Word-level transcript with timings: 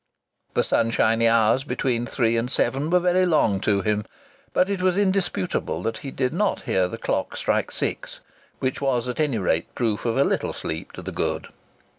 The 0.55 0.63
sunshiny 0.63 1.27
hours 1.27 1.63
between 1.63 2.07
three 2.07 2.35
and 2.35 2.49
seven 2.49 2.89
were 2.89 2.99
very 3.01 3.23
long 3.23 3.59
to 3.59 3.81
him, 3.81 4.05
but 4.51 4.67
it 4.67 4.81
was 4.81 4.97
indisputable 4.97 5.83
that 5.83 5.99
he 5.99 6.09
did 6.09 6.33
not 6.33 6.61
hear 6.61 6.87
the 6.87 6.97
clock 6.97 7.37
strike 7.37 7.69
six: 7.69 8.19
which 8.57 8.81
was 8.81 9.07
at 9.07 9.19
any 9.19 9.37
rate 9.37 9.75
proof 9.75 10.03
of 10.05 10.17
a 10.17 10.23
little 10.23 10.53
sleep 10.53 10.91
to 10.93 11.03
the 11.03 11.11
good. 11.11 11.49